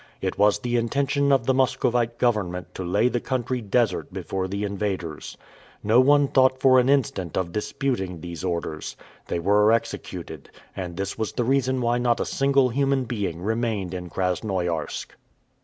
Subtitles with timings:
[0.19, 4.63] It was the intention of the Muscovite government to lay the country desert before the
[4.63, 5.37] invaders.
[5.83, 8.97] No one thought for an instant of disputing these orders.
[9.27, 13.93] They were executed, and this was the reason why not a single human being remained
[13.93, 15.09] in Krasnoiarsk.